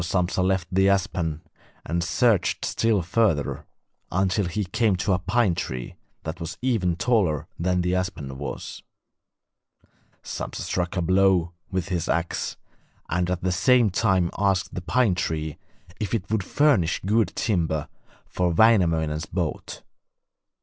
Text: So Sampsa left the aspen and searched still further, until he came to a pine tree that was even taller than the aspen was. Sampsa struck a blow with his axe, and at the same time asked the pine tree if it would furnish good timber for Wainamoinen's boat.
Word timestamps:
So 0.03 0.17
Sampsa 0.17 0.41
left 0.41 0.67
the 0.71 0.89
aspen 0.89 1.43
and 1.85 2.03
searched 2.03 2.65
still 2.65 3.03
further, 3.03 3.67
until 4.11 4.47
he 4.47 4.63
came 4.65 4.95
to 4.95 5.13
a 5.13 5.19
pine 5.19 5.53
tree 5.53 5.93
that 6.23 6.39
was 6.39 6.57
even 6.63 6.95
taller 6.95 7.45
than 7.59 7.81
the 7.81 7.93
aspen 7.93 8.39
was. 8.39 8.81
Sampsa 10.23 10.63
struck 10.63 10.97
a 10.97 11.03
blow 11.03 11.51
with 11.69 11.89
his 11.89 12.09
axe, 12.09 12.57
and 13.11 13.29
at 13.29 13.43
the 13.43 13.51
same 13.51 13.91
time 13.91 14.31
asked 14.39 14.73
the 14.73 14.81
pine 14.81 15.13
tree 15.13 15.59
if 15.99 16.15
it 16.15 16.31
would 16.31 16.43
furnish 16.43 16.99
good 17.05 17.27
timber 17.35 17.87
for 18.25 18.51
Wainamoinen's 18.51 19.27
boat. 19.27 19.83